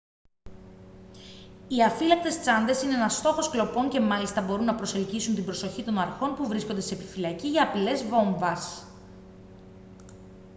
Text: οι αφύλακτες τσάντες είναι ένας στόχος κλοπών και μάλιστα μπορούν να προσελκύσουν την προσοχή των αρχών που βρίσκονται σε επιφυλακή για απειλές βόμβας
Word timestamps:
οι 1.67 1.83
αφύλακτες 1.83 2.39
τσάντες 2.39 2.81
είναι 2.81 2.93
ένας 2.93 3.15
στόχος 3.15 3.49
κλοπών 3.49 3.89
και 3.89 3.99
μάλιστα 3.99 4.41
μπορούν 4.41 4.65
να 4.65 4.75
προσελκύσουν 4.75 5.35
την 5.35 5.45
προσοχή 5.45 5.83
των 5.83 5.97
αρχών 5.97 6.35
που 6.35 6.47
βρίσκονται 6.47 6.81
σε 6.81 6.93
επιφυλακή 6.93 7.47
για 7.47 7.63
απειλές 7.63 8.03
βόμβας 8.03 8.85